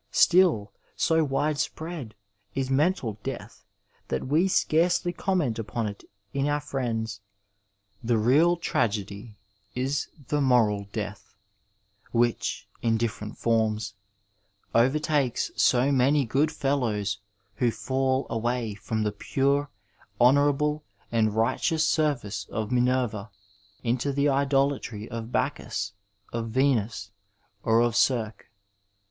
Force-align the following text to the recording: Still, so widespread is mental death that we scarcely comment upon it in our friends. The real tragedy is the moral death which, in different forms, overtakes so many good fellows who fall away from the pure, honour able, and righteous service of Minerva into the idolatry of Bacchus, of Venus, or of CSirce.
Still, 0.09 0.73
so 0.95 1.23
widespread 1.23 2.15
is 2.55 2.71
mental 2.71 3.19
death 3.21 3.63
that 4.07 4.25
we 4.25 4.47
scarcely 4.47 5.13
comment 5.13 5.59
upon 5.59 5.85
it 5.85 6.03
in 6.33 6.47
our 6.49 6.59
friends. 6.59 7.21
The 8.03 8.17
real 8.17 8.57
tragedy 8.57 9.37
is 9.75 10.07
the 10.29 10.41
moral 10.41 10.87
death 10.91 11.35
which, 12.11 12.67
in 12.81 12.97
different 12.97 13.37
forms, 13.37 13.93
overtakes 14.73 15.51
so 15.55 15.91
many 15.91 16.25
good 16.25 16.51
fellows 16.51 17.19
who 17.57 17.69
fall 17.69 18.25
away 18.27 18.73
from 18.73 19.03
the 19.03 19.11
pure, 19.11 19.69
honour 20.19 20.49
able, 20.49 20.83
and 21.11 21.35
righteous 21.35 21.87
service 21.87 22.47
of 22.49 22.71
Minerva 22.71 23.29
into 23.83 24.11
the 24.11 24.29
idolatry 24.29 25.07
of 25.09 25.31
Bacchus, 25.31 25.93
of 26.33 26.49
Venus, 26.49 27.11
or 27.61 27.81
of 27.81 27.93
CSirce. 27.93 28.33